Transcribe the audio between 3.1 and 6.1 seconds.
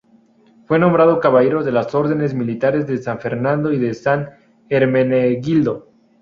Fernando y de San Hermenegildo.